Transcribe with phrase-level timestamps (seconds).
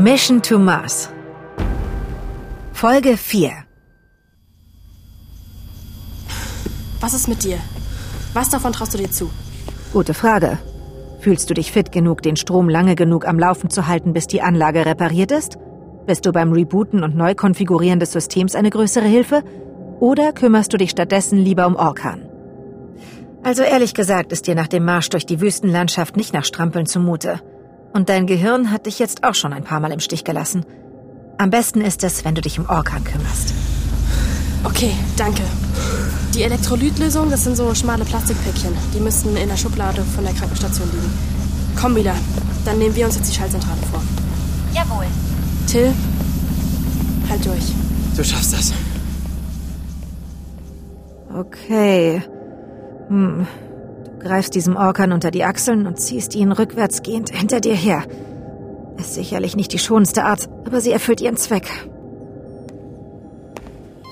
[0.00, 1.08] Mission to Mars.
[2.72, 3.50] Folge 4.
[7.00, 7.58] Was ist mit dir?
[8.32, 9.28] Was davon traust du dir zu?
[9.92, 10.58] Gute Frage.
[11.18, 14.40] Fühlst du dich fit genug, den Strom lange genug am Laufen zu halten, bis die
[14.40, 15.58] Anlage repariert ist?
[16.06, 19.42] Bist du beim Rebooten und Neukonfigurieren des Systems eine größere Hilfe?
[19.98, 22.24] Oder kümmerst du dich stattdessen lieber um Orkan?
[23.42, 27.40] Also ehrlich gesagt ist dir nach dem Marsch durch die Wüstenlandschaft nicht nach Strampeln zumute.
[27.92, 30.64] Und dein Gehirn hat dich jetzt auch schon ein paar Mal im Stich gelassen.
[31.38, 33.54] Am besten ist es, wenn du dich um Orkan kümmerst.
[34.64, 35.42] Okay, danke.
[36.34, 38.72] Die Elektrolytlösung, das sind so schmale Plastikpäckchen.
[38.94, 41.12] Die müssten in der Schublade von der Krankenstation liegen.
[41.80, 42.14] Komm wieder.
[42.64, 44.02] Dann nehmen wir uns jetzt die Schaltzentrale vor.
[44.74, 45.06] Jawohl.
[45.66, 45.92] Till,
[47.30, 47.72] halt durch.
[48.16, 48.72] Du schaffst das.
[51.32, 52.22] Okay.
[53.08, 53.46] Hm.
[54.20, 58.04] Greifst diesem Orkan unter die Achseln und ziehst ihn rückwärtsgehend hinter dir her.
[58.98, 61.68] Ist sicherlich nicht die schonendste Art, aber sie erfüllt ihren Zweck.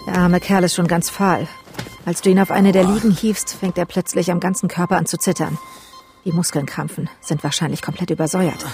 [0.07, 1.49] Der arme Kerl ist schon ganz fahl.
[2.05, 5.07] Als du ihn auf eine der Liegen hiefst, fängt er plötzlich am ganzen Körper an
[5.07, 5.59] zu zittern.
[6.25, 8.65] Die Muskeln krampfen, sind wahrscheinlich komplett übersäuert.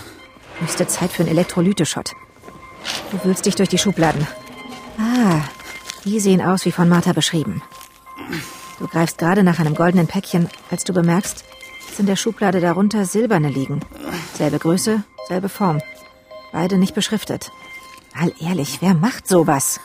[0.60, 2.12] Höchste Zeit für einen Elektrolyteschott.
[3.10, 4.26] Du wühlst dich durch die Schubladen.
[4.98, 5.40] Ah,
[6.04, 7.62] die sehen aus wie von Martha beschrieben.
[8.82, 11.44] Du greifst gerade nach einem goldenen Päckchen, als du bemerkst,
[11.86, 13.78] dass in der Schublade darunter silberne liegen.
[14.34, 15.80] Selbe Größe, selbe Form.
[16.50, 17.52] Beide nicht beschriftet.
[18.12, 19.78] Mal ehrlich, wer macht sowas?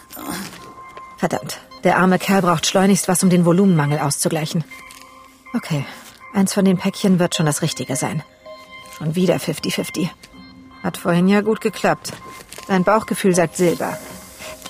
[1.15, 4.63] Verdammt, der arme Kerl braucht schleunigst was, um den Volumenmangel auszugleichen.
[5.53, 5.85] Okay,
[6.33, 8.23] eins von den Päckchen wird schon das Richtige sein.
[8.97, 10.09] Schon wieder 50-50.
[10.81, 12.13] Hat vorhin ja gut geklappt.
[12.67, 13.95] Dein Bauchgefühl sagt Silber.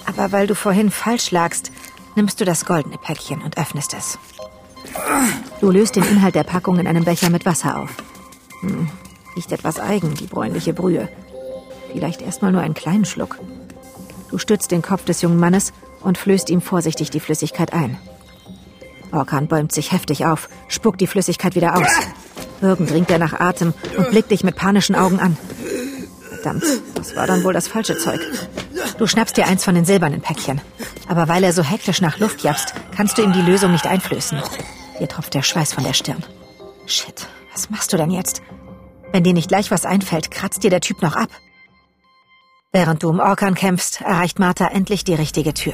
[0.06, 1.72] Aber weil du vorhin falsch lagst,
[2.18, 4.18] nimmst du das goldene Päckchen und öffnest es.
[5.62, 7.92] Du löst den Inhalt der Packung in einem Becher mit Wasser auf.
[8.62, 8.90] Hm,
[9.36, 11.08] riecht etwas eigen, die bräunliche Brühe.
[11.92, 13.40] Vielleicht erstmal nur einen kleinen Schluck.
[14.32, 17.98] Du stützt den Kopf des jungen Mannes und flößt ihm vorsichtig die Flüssigkeit ein.
[19.12, 21.88] Orkan bäumt sich heftig auf, spuckt die Flüssigkeit wieder aus.
[22.62, 25.38] Irgend ringt er nach Atem und blickt dich mit panischen Augen an.
[26.30, 28.20] Verdammt, das war dann wohl das falsche Zeug.
[28.98, 30.60] Du schnappst dir eins von den silbernen Päckchen.
[31.08, 34.42] Aber weil er so hektisch nach Luft japst, kannst du ihm die Lösung nicht einflößen.
[35.00, 36.24] Dir tropft der Schweiß von der Stirn.
[36.88, 38.42] Shit, was machst du denn jetzt?
[39.12, 41.30] Wenn dir nicht gleich was einfällt, kratzt dir der Typ noch ab.
[42.72, 45.74] Während du um Orkan kämpfst, erreicht Martha endlich die richtige Tür.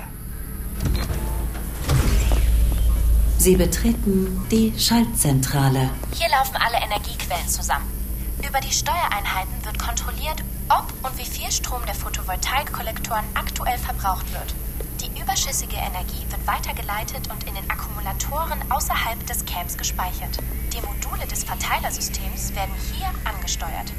[3.38, 5.90] Sie betreten die Schaltzentrale.
[6.14, 8.03] Hier laufen alle Energiequellen zusammen.
[8.42, 14.56] Über die Steuereinheiten wird kontrolliert, ob und wie viel Strom der Photovoltaikkollektoren aktuell verbraucht wird.
[15.02, 20.38] Die überschüssige Energie wird weitergeleitet und in den Akkumulatoren außerhalb des Camps gespeichert.
[20.74, 23.92] Die Module des Verteilersystems werden hier angesteuert.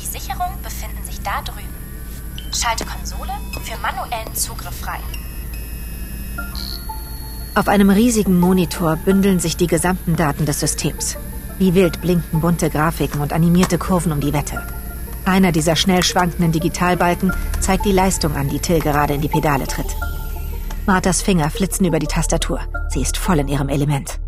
[0.00, 1.74] Die Sicherungen befinden sich da drüben.
[2.52, 3.32] Schalte Konsole
[3.64, 5.00] für manuellen Zugriff frei.
[7.54, 11.16] Auf einem riesigen Monitor bündeln sich die gesamten Daten des Systems.
[11.58, 14.62] Wie wild blinken bunte Grafiken und animierte Kurven um die Wette.
[15.24, 19.66] Einer dieser schnell schwankenden Digitalbalken zeigt die Leistung an, die Till gerade in die Pedale
[19.66, 19.94] tritt.
[20.86, 22.60] Marthas Finger flitzen über die Tastatur.
[22.88, 24.18] Sie ist voll in ihrem Element.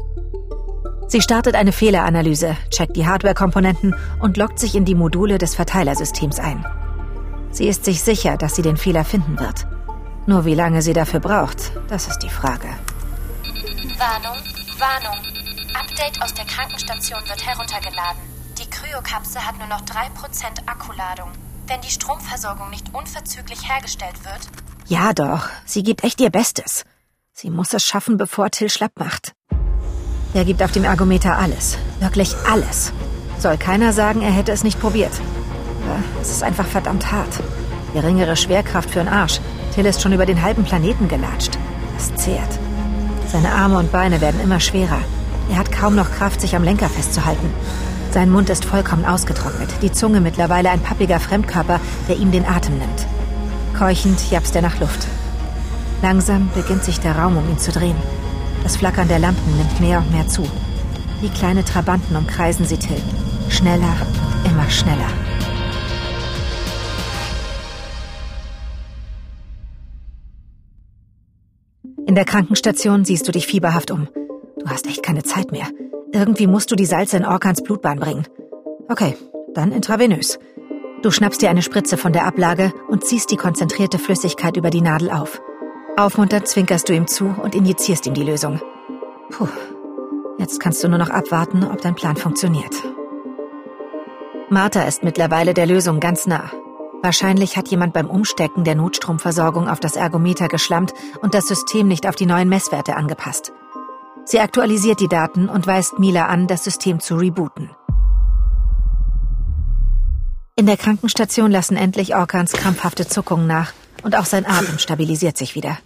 [1.08, 6.38] Sie startet eine Fehleranalyse, checkt die Hardware-Komponenten und loggt sich in die Module des Verteilersystems
[6.38, 6.64] ein.
[7.50, 9.66] Sie ist sich sicher, dass sie den Fehler finden wird.
[10.26, 12.68] Nur wie lange sie dafür braucht, das ist die Frage.
[13.98, 14.38] Warnung,
[14.78, 15.33] Warnung.
[15.74, 18.20] Update aus der Krankenstation wird heruntergeladen.
[18.58, 21.30] Die Kryokapsel hat nur noch 3% Akkuladung.
[21.66, 24.48] Wenn die Stromversorgung nicht unverzüglich hergestellt wird.
[24.86, 26.84] Ja doch, sie gibt echt ihr Bestes.
[27.32, 29.32] Sie muss es schaffen, bevor Till schlapp macht.
[30.32, 31.76] Er gibt auf dem Ergometer alles.
[31.98, 32.92] Wirklich alles.
[33.38, 35.12] Soll keiner sagen, er hätte es nicht probiert.
[35.84, 37.40] Aber es ist einfach verdammt hart.
[37.92, 39.40] Geringere Schwerkraft für den Arsch.
[39.74, 41.58] Till ist schon über den halben Planeten gelatscht.
[41.96, 42.58] Es zehrt.
[43.26, 45.00] Seine Arme und Beine werden immer schwerer.
[45.50, 47.50] Er hat kaum noch Kraft, sich am Lenker festzuhalten.
[48.12, 52.78] Sein Mund ist vollkommen ausgetrocknet, die Zunge mittlerweile ein pappiger Fremdkörper, der ihm den Atem
[52.78, 53.06] nimmt.
[53.76, 55.06] Keuchend japst er nach Luft.
[56.00, 57.96] Langsam beginnt sich der Raum um ihn zu drehen.
[58.62, 60.48] Das Flackern der Lampen nimmt mehr und mehr zu.
[61.20, 63.00] Wie kleine Trabanten umkreisen sie Till.
[63.48, 63.96] Schneller,
[64.44, 65.10] immer schneller.
[72.06, 74.08] In der Krankenstation siehst du dich fieberhaft um.
[74.64, 75.66] Du hast echt keine Zeit mehr.
[76.12, 78.26] Irgendwie musst du die Salze in Orkans Blutbahn bringen.
[78.88, 79.14] Okay,
[79.52, 80.38] dann intravenös.
[81.02, 84.80] Du schnappst dir eine Spritze von der Ablage und ziehst die konzentrierte Flüssigkeit über die
[84.80, 85.42] Nadel auf.
[85.98, 88.58] Aufmunternd zwinkerst du ihm zu und injizierst ihm die Lösung.
[89.30, 89.48] Puh,
[90.38, 92.74] jetzt kannst du nur noch abwarten, ob dein Plan funktioniert.
[94.48, 96.50] Martha ist mittlerweile der Lösung ganz nah.
[97.02, 102.08] Wahrscheinlich hat jemand beim Umstecken der Notstromversorgung auf das Ergometer geschlammt und das System nicht
[102.08, 103.52] auf die neuen Messwerte angepasst.
[104.26, 107.70] Sie aktualisiert die Daten und weist Mila an, das System zu rebooten.
[110.56, 113.72] In der Krankenstation lassen endlich Orkans krampfhafte Zuckungen nach
[114.02, 115.78] und auch sein Atem stabilisiert sich wieder.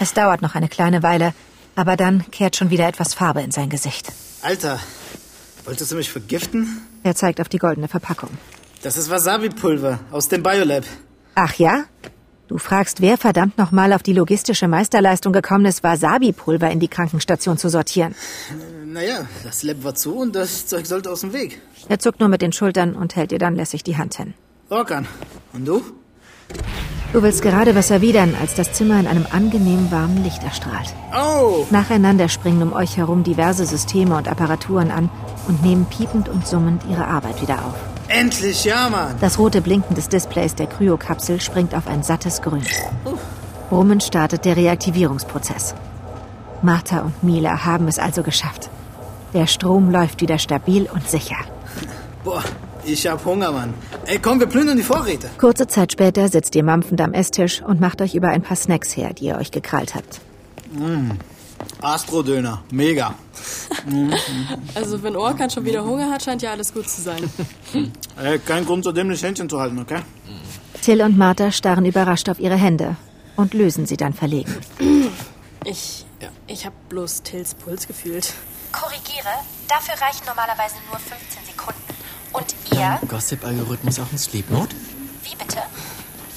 [0.00, 1.34] Es dauert noch eine kleine Weile,
[1.76, 4.10] aber dann kehrt schon wieder etwas Farbe in sein Gesicht.
[4.42, 4.80] Alter,
[5.64, 6.82] wolltest du mich vergiften?
[7.02, 8.30] Er zeigt auf die goldene Verpackung.
[8.82, 10.84] Das ist Wasabi-Pulver aus dem Biolab.
[11.34, 11.84] Ach ja?
[12.52, 17.56] Du fragst, wer verdammt nochmal auf die logistische Meisterleistung gekommen ist, Wasabi-Pulver in die Krankenstation
[17.56, 18.14] zu sortieren.
[18.84, 21.62] Naja, das Lab war zu und das Zeug sollte aus dem Weg.
[21.88, 24.34] Er zuckt nur mit den Schultern und hält dir dann lässig die Hand hin.
[24.68, 25.06] Orkan.
[25.54, 25.80] Und du?
[27.14, 30.94] Du willst gerade was erwidern, als das Zimmer in einem angenehm warmen Licht erstrahlt.
[31.16, 31.66] Oh!
[31.70, 35.08] Nacheinander springen um euch herum diverse Systeme und Apparaturen an
[35.48, 37.91] und nehmen piepend und summend ihre Arbeit wieder auf.
[38.12, 39.16] Endlich, ja, Mann!
[39.22, 42.62] Das rote Blinken des Displays der Kryokapsel springt auf ein sattes Grün.
[43.70, 45.74] Brummend startet der Reaktivierungsprozess.
[46.60, 48.68] Martha und Mila haben es also geschafft.
[49.32, 51.38] Der Strom läuft wieder stabil und sicher.
[52.22, 52.44] Boah,
[52.84, 53.72] ich hab Hunger, Mann.
[54.04, 55.30] Ey, komm, wir plündern die Vorräte.
[55.38, 58.94] Kurze Zeit später sitzt ihr mampfend am Esstisch und macht euch über ein paar Snacks
[58.94, 60.20] her, die ihr euch gekrallt habt.
[61.82, 63.14] Astrodöner, mega.
[64.74, 67.28] Also wenn Orkan schon wieder Hunger hat, scheint ja alles gut zu sein.
[68.16, 70.00] Ey, kein Grund, so dämlich Händchen zu halten, okay?
[70.82, 72.96] Till und Martha starren überrascht auf ihre Hände
[73.36, 74.54] und lösen sie dann verlegen.
[75.64, 76.06] Ich,
[76.46, 78.32] ich habe bloß Tills Puls gefühlt.
[78.72, 79.34] Korrigiere,
[79.68, 81.80] dafür reichen normalerweise nur 15 Sekunden.
[82.32, 84.74] Und ihr, Gossip-Algorithmus auch in Sleep Mode?
[85.24, 85.58] wie bitte?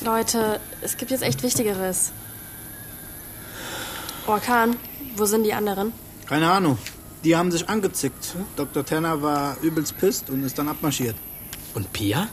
[0.02, 2.12] Leute, es gibt jetzt echt Wichtigeres.
[4.28, 4.78] Orkan,
[5.18, 5.94] wo sind die anderen?
[6.26, 6.78] Keine Ahnung.
[7.24, 8.36] Die haben sich angezickt.
[8.56, 8.86] Dr.
[8.86, 11.16] Tanner war übelst pisst und ist dann abmarschiert.
[11.74, 12.28] Und Pia?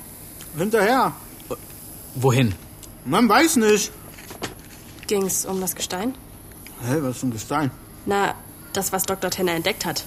[0.57, 1.13] Hinterher.
[2.15, 2.55] Wohin?
[3.05, 3.91] Man weiß nicht.
[5.07, 6.15] Ging's um das Gestein?
[6.87, 7.71] Hä, was für ein Gestein?
[8.07, 8.35] Na,
[8.73, 9.31] das, was Dr.
[9.31, 10.05] Tenner entdeckt hat.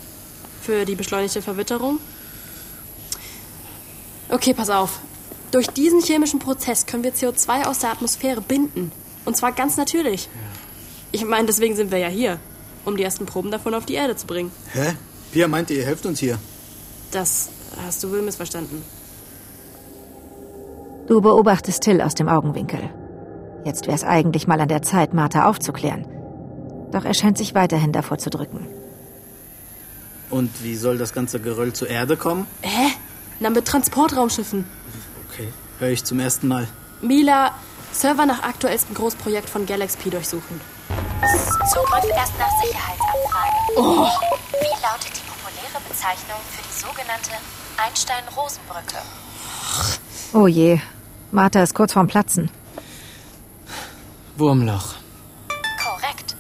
[0.62, 2.00] Für die beschleunigte Verwitterung?
[4.30, 5.00] Okay, pass auf.
[5.52, 8.92] Durch diesen chemischen Prozess können wir CO2 aus der Atmosphäre binden.
[9.26, 10.30] Und zwar ganz natürlich.
[11.12, 12.40] Ich meine, deswegen sind wir ja hier.
[12.86, 14.52] Um die ersten Proben davon auf die Erde zu bringen.
[14.74, 14.96] Hä?
[15.32, 16.38] Pia meinte, ihr helft uns hier.
[17.12, 17.50] Das
[17.86, 18.84] hast du wohl missverstanden.
[21.08, 22.90] Du beobachtest Till aus dem Augenwinkel.
[23.64, 26.06] Jetzt wäre es eigentlich mal an der Zeit, Martha aufzuklären.
[26.92, 28.68] Doch er scheint sich weiterhin davor zu drücken.
[30.30, 32.48] Und wie soll das ganze Geröll zur Erde kommen?
[32.62, 32.92] Hä?
[33.40, 34.66] Na, mit Transportraumschiffen.
[35.30, 35.50] Okay,
[35.80, 36.68] höre ich zum ersten Mal.
[37.02, 37.52] Mila,
[37.92, 40.60] Server nach aktuellstem Großprojekt von Galaxy durchsuchen.
[41.22, 43.56] Zugriff erst nach Sicherheitsanfrage.
[43.76, 47.32] Wie lautet die populäre Bezeichnung für die sogenannte
[47.78, 49.02] Einstein-Rosen-Brücke?
[50.34, 50.80] Oh je,
[51.32, 52.52] Martha ist kurz vorm Platzen.
[54.38, 54.96] Wurmloch.
[55.82, 56.36] Korrekt.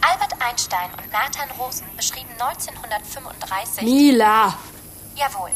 [0.00, 3.82] Albert Einstein und Nathan Rosen beschrieben 1935.
[3.82, 4.54] Mila!
[5.16, 5.50] Jawohl.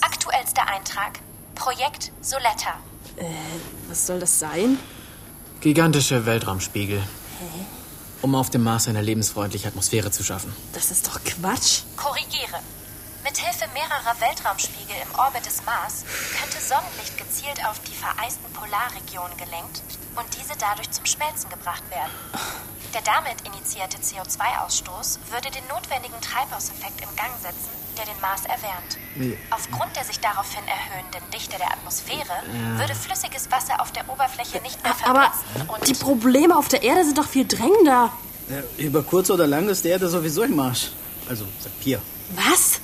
[0.00, 1.18] Aktuellster Eintrag.
[1.54, 2.74] Projekt Soletta.
[3.88, 4.78] Was soll das sein?
[5.60, 7.02] Gigantische Weltraumspiegel.
[8.24, 10.50] Um auf dem Mars eine lebensfreundliche Atmosphäre zu schaffen.
[10.72, 11.82] Das ist doch Quatsch.
[11.94, 12.56] Korrigiere.
[13.22, 16.08] Mithilfe mehrerer Weltraumspiegel im Orbit des Mars
[16.40, 19.84] könnte Sonnenlicht gezielt auf die vereisten Polarregionen gelenkt
[20.16, 22.16] und diese dadurch zum Schmelzen gebracht werden.
[22.96, 28.98] Der damit initiierte CO2-Ausstoß würde den notwendigen Treibhauseffekt in Gang setzen, der den Mars erwärmt.
[29.50, 32.42] Aufgrund der sich daraufhin erhöhenden Dichte der Atmosphäre
[32.76, 36.82] würde flüssiges Wasser auf der Oberfläche nicht mehr Aber verblitzen und die Probleme auf der
[36.82, 38.12] Erde sind doch viel drängender.
[38.48, 40.90] Ja, über kurz oder lang ist die Erde sowieso im Marsch.
[41.28, 41.98] Also, sagt Pia.
[42.34, 42.80] Was?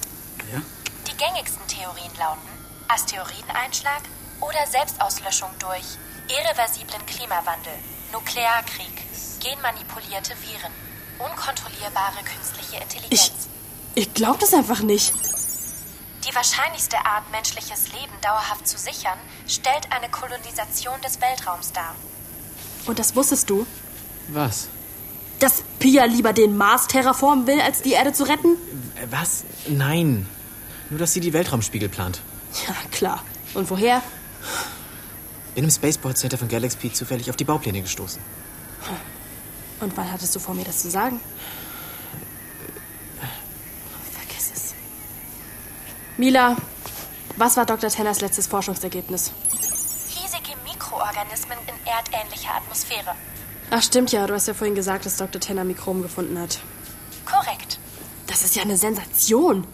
[0.53, 0.61] Ja?
[1.07, 2.49] Die gängigsten Theorien lauten
[2.89, 4.03] Asteroideneinschlag
[4.41, 5.85] oder Selbstauslöschung durch
[6.29, 7.75] irreversiblen Klimawandel,
[8.13, 9.05] Nuklearkrieg,
[9.41, 10.73] genmanipulierte Viren,
[11.19, 13.33] unkontrollierbare künstliche Intelligenz.
[13.47, 13.60] Ich,
[13.95, 15.13] ich glaub das einfach nicht.
[16.29, 19.19] Die wahrscheinlichste Art, menschliches Leben dauerhaft zu sichern,
[19.49, 21.95] stellt eine Kolonisation des Weltraums dar.
[22.87, 23.67] Und das wusstest du?
[24.29, 24.69] Was?
[25.39, 28.57] Dass Pia lieber den Mars terraformen will, als die Erde zu retten?
[28.97, 29.45] Äh, Was?
[29.67, 30.29] Nein.
[30.91, 32.21] Nur, dass sie die Weltraumspiegel plant.
[32.67, 33.23] Ja, klar.
[33.55, 34.03] Und woher?
[35.55, 38.21] Bin im Spaceport Center von Galaxy zufällig auf die Baupläne gestoßen.
[39.81, 41.21] Und wann hattest du vor mir das zu sagen?
[44.13, 44.75] Vergiss es.
[46.21, 46.55] Mila,
[47.39, 47.89] was war Dr.
[47.89, 49.33] Tenners letztes Forschungsergebnis?
[50.09, 53.15] Hiesige Mikroorganismen in erdähnlicher Atmosphäre.
[53.71, 54.27] Ach, stimmt ja.
[54.27, 55.41] Du hast ja vorhin gesagt, dass Dr.
[55.41, 56.59] Tenner Mikroben gefunden hat.
[57.25, 57.79] Korrekt.
[58.27, 59.67] Das ist ja eine Sensation.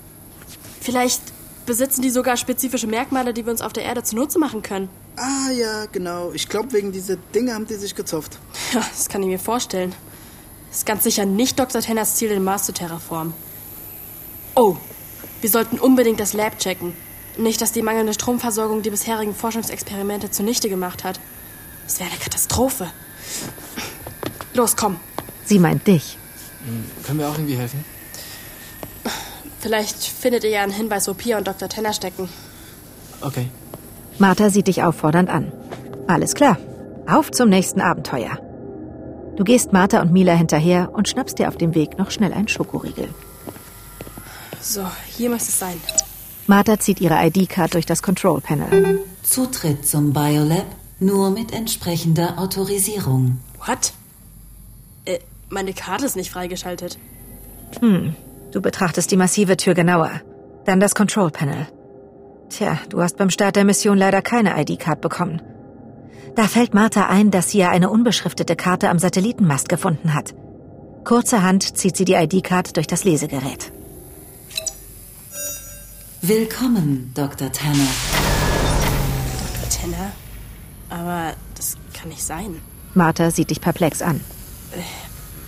[0.81, 1.21] Vielleicht
[1.67, 4.89] besitzen die sogar spezifische Merkmale, die wir uns auf der Erde zunutze machen können.
[5.17, 6.31] Ah ja, genau.
[6.31, 8.39] Ich glaube, wegen dieser Dinge haben die sich gezopft.
[8.73, 9.97] Ja, das kann ich mir vorstellen.
[10.69, 11.81] Das ist ganz sicher nicht Dr.
[11.81, 13.35] Tenners Ziel, den Mars zu terraformen.
[14.55, 14.77] Oh,
[15.41, 16.95] wir sollten unbedingt das Lab checken.
[17.37, 21.21] Nicht, dass die mangelnde Stromversorgung die bisherigen Forschungsexperimente zunichte gemacht hat.
[21.85, 22.89] Das wäre eine Katastrophe.
[24.55, 24.97] Los, komm.
[25.45, 26.19] Sie meint dich.
[27.05, 27.85] Können wir auch irgendwie helfen?
[29.61, 31.69] Vielleicht findet ihr ja einen Hinweis, wo Pia und Dr.
[31.69, 32.29] Tenner stecken.
[33.21, 33.49] Okay.
[34.19, 35.53] Martha sieht dich auffordernd an.
[36.07, 36.59] Alles klar.
[37.07, 38.39] Auf zum nächsten Abenteuer.
[39.37, 42.49] Du gehst Martha und Mila hinterher und schnappst dir auf dem Weg noch schnell einen
[42.49, 43.09] Schokoriegel.
[44.67, 44.85] So,
[45.17, 45.81] hier muss es sein.
[46.49, 49.01] Martha zieht ihre ID-Card durch das Control Panel.
[49.23, 50.67] Zutritt zum Biolab
[50.99, 53.39] nur mit entsprechender Autorisierung.
[53.65, 53.93] What?
[55.05, 55.21] Äh,
[55.51, 56.99] meine Karte ist nicht freigeschaltet.
[57.81, 60.11] Du betrachtest die massive Tür genauer.
[60.65, 61.69] Dann das Control Panel.
[62.49, 65.43] Tja, du hast beim Start der Mission leider keine ID-Card bekommen.
[66.35, 70.35] Da fällt Martha ein, dass sie ja eine unbeschriftete Karte am Satellitenmast gefunden hat.
[71.05, 73.73] Kurzerhand zieht sie die ID-Card durch das Lesegerät.
[76.23, 77.53] Willkommen, Dr.
[77.53, 77.87] Tanner.
[79.61, 79.69] Dr.
[79.69, 80.13] Tenner?
[80.89, 82.61] Aber das kann nicht sein.
[82.95, 84.21] Martha sieht dich perplex an.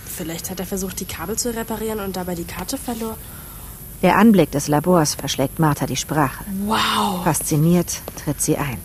[0.05, 3.17] Vielleicht hat er versucht, die Kabel zu reparieren und dabei die Karte verloren.
[4.01, 6.45] Der Anblick des Labors verschlägt Martha die Sprache.
[6.65, 7.23] Wow.
[7.23, 8.77] Fasziniert tritt sie ein.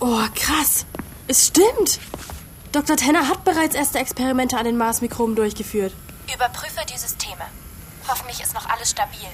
[0.00, 0.86] Oh, krass.
[1.26, 1.98] Es stimmt.
[2.70, 2.96] Dr.
[2.96, 5.92] Tenner hat bereits erste Experimente an den Marsmikroben durchgeführt.
[6.34, 7.44] Überprüfe die Systeme.
[8.08, 9.28] Hoffentlich ist noch alles stabil.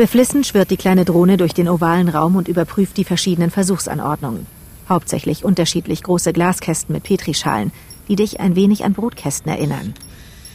[0.00, 4.46] Beflissen schwirrt die kleine Drohne durch den ovalen Raum und überprüft die verschiedenen Versuchsanordnungen.
[4.88, 7.70] Hauptsächlich unterschiedlich große Glaskästen mit Petrischalen,
[8.08, 9.92] die dich ein wenig an Brutkästen erinnern.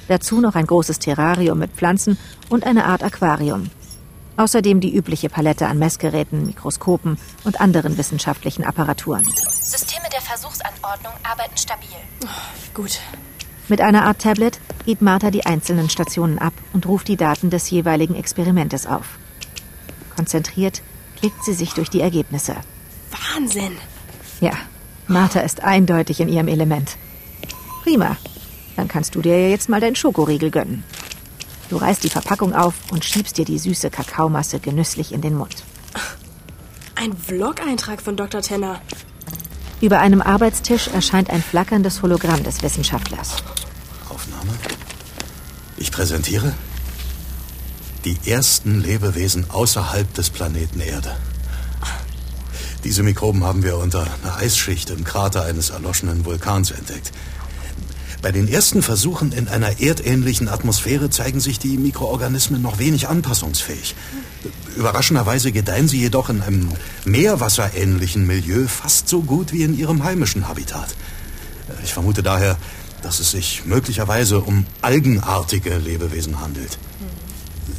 [0.08, 2.18] Dazu noch ein großes Terrarium mit Pflanzen
[2.50, 3.70] und eine Art Aquarium.
[4.36, 9.28] Außerdem die übliche Palette an Messgeräten, Mikroskopen und anderen wissenschaftlichen Apparaturen.
[9.62, 11.90] Systeme der Versuchsanordnung arbeiten stabil.
[12.74, 13.00] Gut.
[13.68, 17.70] Mit einer Art Tablet geht Martha die einzelnen Stationen ab und ruft die Daten des
[17.70, 19.20] jeweiligen Experimentes auf.
[20.16, 20.82] Konzentriert
[21.20, 22.56] klickt sie sich durch die Ergebnisse.
[23.12, 23.78] Wahnsinn.
[24.42, 24.54] Ja,
[25.08, 26.98] Martha ist eindeutig in ihrem Element.
[27.84, 28.18] Prima.
[28.76, 30.84] Dann kannst du dir ja jetzt mal deinen Schokoriegel gönnen.
[31.70, 35.64] Du reißt die Verpackung auf und schiebst dir die süße Kakaomasse genüsslich in den Mund.
[36.96, 38.42] Ein Vlog-Eintrag von Dr.
[38.42, 38.82] Tenner.
[39.82, 43.36] Über einem Arbeitstisch erscheint ein flackerndes Hologramm des Wissenschaftlers.
[44.10, 44.52] Aufnahme.
[45.78, 46.54] Ich präsentiere
[48.06, 51.16] die ersten Lebewesen außerhalb des Planeten Erde.
[52.84, 57.12] Diese Mikroben haben wir unter einer Eisschicht im Krater eines erloschenen Vulkans entdeckt.
[58.22, 63.96] Bei den ersten Versuchen in einer erdähnlichen Atmosphäre zeigen sich die Mikroorganismen noch wenig anpassungsfähig.
[64.76, 66.70] Überraschenderweise gedeihen sie jedoch in einem
[67.06, 70.96] meerwasserähnlichen Milieu fast so gut wie in ihrem heimischen Habitat.
[71.84, 72.58] Ich vermute daher,
[73.02, 76.78] dass es sich möglicherweise um algenartige Lebewesen handelt.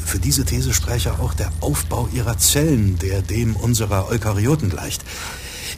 [0.04, 5.02] Für diese These spräche auch der Aufbau ihrer Zellen, der dem unserer Eukaryoten gleicht.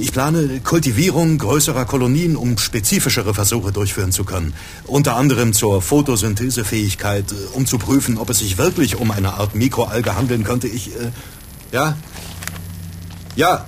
[0.01, 4.55] Ich plane Kultivierung größerer Kolonien, um spezifischere Versuche durchführen zu können.
[4.87, 9.57] Unter anderem zur Photosynthesefähigkeit, äh, um zu prüfen, ob es sich wirklich um eine Art
[9.57, 10.69] Mikroalge handeln könnte.
[10.69, 11.11] Ich, äh,
[11.73, 11.97] ja?
[13.35, 13.67] Ja.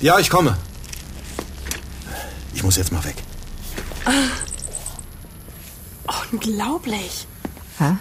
[0.00, 0.56] Ja, ich komme.
[2.54, 3.16] Ich muss jetzt mal weg.
[6.32, 7.26] Unglaublich.
[7.78, 7.98] Ha?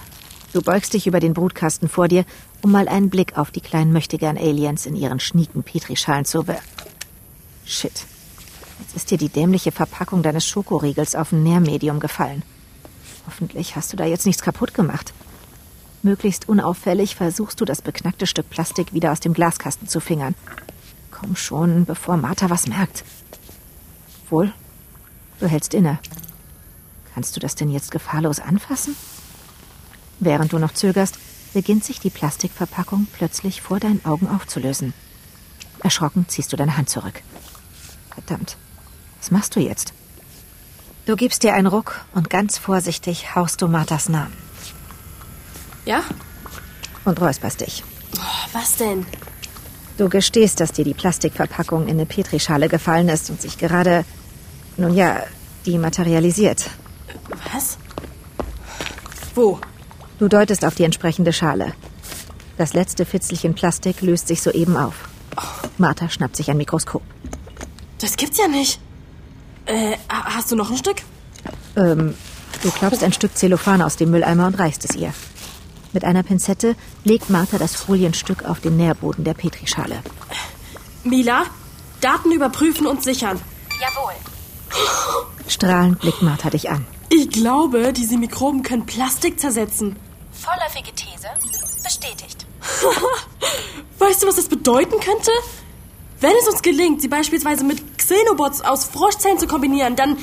[0.54, 2.26] Du beugst dich über den Brutkasten vor dir,
[2.62, 6.68] um mal einen Blick auf die kleinen möchtegern Aliens in ihren schnieken Petrischalen zu werfen.
[7.66, 8.06] Shit.
[8.80, 12.44] Jetzt ist dir die dämliche Verpackung deines Schokoriegels auf ein Nährmedium gefallen.
[13.28, 15.14] Hoffentlich hast du da jetzt nichts kaputt gemacht.
[16.04, 20.36] Möglichst unauffällig versuchst du das beknackte Stück Plastik wieder aus dem Glaskasten zu fingern.
[21.12, 23.04] Komm schon, bevor Martha was merkt.
[24.30, 24.52] Wohl,
[25.40, 26.00] du hältst inne.
[27.14, 28.96] Kannst du das denn jetzt gefahrlos anfassen?
[30.22, 31.18] Während du noch zögerst,
[31.54, 34.94] beginnt sich die Plastikverpackung plötzlich vor deinen Augen aufzulösen.
[35.84, 37.24] Erschrocken ziehst du deine Hand zurück.
[38.14, 38.56] Verdammt,
[39.20, 39.94] was machst du jetzt?
[41.08, 44.38] Du gibst dir einen Ruck und ganz vorsichtig haust du Marthas Namen
[45.86, 46.04] Ja?
[47.04, 47.84] und räusperst dich.
[48.18, 49.08] Oh, was denn?
[49.98, 54.06] Du gestehst, dass dir die Plastikverpackung in eine Petrischale gefallen ist und sich gerade,
[54.78, 55.24] nun ja,
[55.66, 56.70] dematerialisiert.
[57.52, 57.80] Was?
[59.34, 59.60] Wo?
[60.22, 61.74] Du deutest auf die entsprechende Schale.
[62.56, 64.94] Das letzte Fitzelchen Plastik löst sich soeben auf.
[65.80, 67.02] Martha schnappt sich ein Mikroskop.
[67.98, 68.80] Das gibt's ja nicht.
[69.66, 70.98] Äh, ha- hast du noch ein Stück?
[71.76, 72.14] Ähm,
[72.62, 75.12] du klappst ein Stück Zellophan aus dem Mülleimer und reichst es ihr.
[75.92, 80.04] Mit einer Pinzette legt Martha das Folienstück auf den Nährboden der Petrischale.
[81.04, 81.46] Mila,
[82.00, 83.42] Daten überprüfen und sichern.
[83.82, 84.14] Jawohl.
[85.48, 86.86] Strahlend blickt Martha dich an.
[87.10, 89.96] Ich glaube, diese Mikroben können Plastik zersetzen.
[90.42, 91.28] Vorläufige These
[91.84, 92.48] bestätigt.
[94.00, 95.32] Weißt du, was das bedeuten könnte?
[96.20, 100.18] Wenn es uns gelingt, sie beispielsweise mit Xenobots aus Froschzellen zu kombinieren, dann...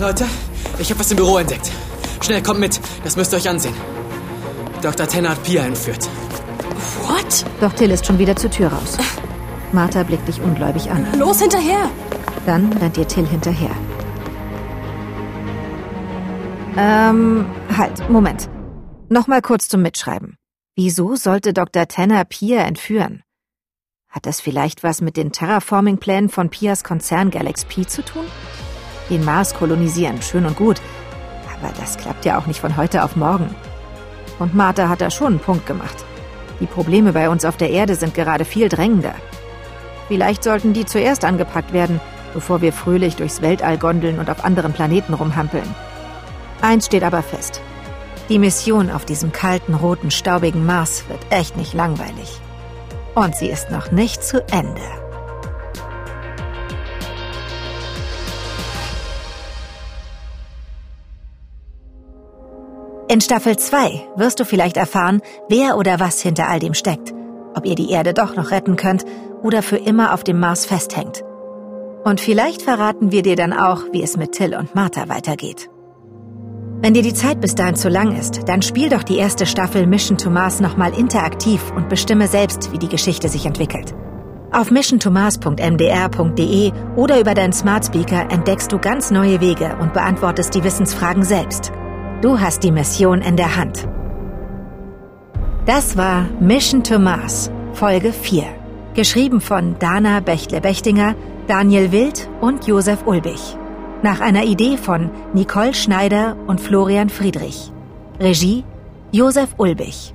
[0.00, 0.26] Leute,
[0.78, 1.70] ich habe was im Büro entdeckt.
[2.20, 2.80] Schnell, kommt mit.
[3.04, 3.74] Das müsst ihr euch ansehen.
[4.82, 5.06] Dr.
[5.06, 6.08] Tanner hat Pia entführt.
[7.06, 7.44] What?
[7.60, 8.96] Doch Till ist schon wieder zur Tür raus.
[9.72, 11.06] Martha blickt dich ungläubig an.
[11.16, 11.88] Los hinterher!
[12.44, 13.70] Dann rennt ihr Till hinterher.
[16.76, 18.48] Ähm, halt, Moment.
[19.08, 20.36] Nochmal kurz zum Mitschreiben.
[20.76, 21.86] Wieso sollte Dr.
[21.86, 23.22] Tanner Pia entführen?
[24.08, 28.24] Hat das vielleicht was mit den Terraforming-Plänen von Pias Konzern Galaxy zu tun?
[29.08, 30.80] Den Mars kolonisieren, schön und gut.
[31.56, 33.54] Aber das klappt ja auch nicht von heute auf morgen.
[34.40, 36.04] Und Martha hat da schon einen Punkt gemacht.
[36.58, 39.14] Die Probleme bei uns auf der Erde sind gerade viel drängender.
[40.08, 42.00] Vielleicht sollten die zuerst angepackt werden,
[42.32, 45.72] bevor wir fröhlich durchs Weltall gondeln und auf anderen Planeten rumhampeln.
[46.64, 47.60] Eins steht aber fest.
[48.30, 52.40] Die Mission auf diesem kalten, roten, staubigen Mars wird echt nicht langweilig.
[53.14, 54.80] Und sie ist noch nicht zu Ende.
[63.08, 67.12] In Staffel 2 wirst du vielleicht erfahren, wer oder was hinter all dem steckt,
[67.54, 69.04] ob ihr die Erde doch noch retten könnt
[69.42, 71.22] oder für immer auf dem Mars festhängt.
[72.04, 75.68] Und vielleicht verraten wir dir dann auch, wie es mit Till und Martha weitergeht.
[76.84, 79.86] Wenn dir die Zeit bis dahin zu lang ist, dann spiel doch die erste Staffel
[79.86, 83.94] Mission to Mars nochmal interaktiv und bestimme selbst, wie die Geschichte sich entwickelt.
[84.52, 90.62] Auf missiontomars.mdr.de oder über deinen Smart Speaker entdeckst du ganz neue Wege und beantwortest die
[90.62, 91.72] Wissensfragen selbst.
[92.20, 93.88] Du hast die Mission in der Hand.
[95.64, 98.44] Das war Mission to Mars, Folge 4.
[98.92, 101.14] Geschrieben von Dana Bechtle-Bechtinger,
[101.46, 103.56] Daniel Wild und Josef Ulbich.
[104.04, 107.72] Nach einer Idee von Nicole Schneider und Florian Friedrich.
[108.20, 108.62] Regie
[109.12, 110.14] Josef Ulbich.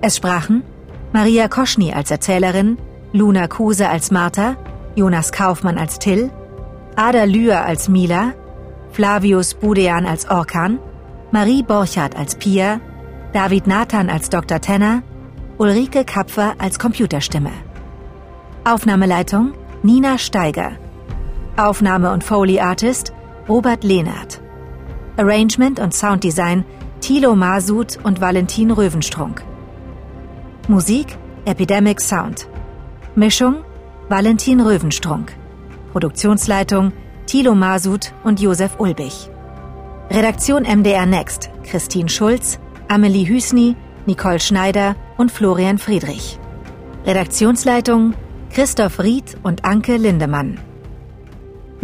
[0.00, 0.64] Es sprachen
[1.12, 2.76] Maria Koschny als Erzählerin,
[3.12, 4.56] Luna Kuse als Martha,
[4.96, 6.32] Jonas Kaufmann als Till,
[6.96, 8.32] Ada Lühr als Mila,
[8.90, 10.80] Flavius Budean als Orkan,
[11.30, 12.80] Marie Borchardt als Pia,
[13.32, 14.60] David Nathan als Dr.
[14.60, 15.04] Tenner,
[15.58, 17.52] Ulrike Kapfer als Computerstimme.
[18.64, 19.52] Aufnahmeleitung
[19.84, 20.72] Nina Steiger.
[21.56, 23.12] Aufnahme und Foley Artist
[23.48, 24.40] Robert Lehnert.
[25.16, 26.64] Arrangement und Sounddesign
[27.00, 29.44] Thilo Masud und Valentin Röwenstrunk.
[30.66, 32.48] Musik Epidemic Sound.
[33.14, 33.64] Mischung
[34.08, 35.32] Valentin Röwenstrunk.
[35.92, 36.92] Produktionsleitung
[37.26, 39.30] Thilo Masud und Josef Ulbich.
[40.10, 46.38] Redaktion MDR Next Christine Schulz, Amelie Hüsny, Nicole Schneider und Florian Friedrich.
[47.06, 48.14] Redaktionsleitung
[48.50, 50.58] Christoph Ried und Anke Lindemann.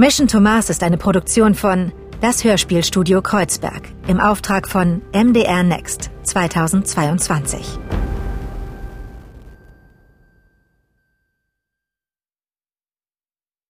[0.01, 6.09] Mission to Mars ist eine Produktion von Das Hörspielstudio Kreuzberg im Auftrag von MDR Next
[6.23, 7.79] 2022.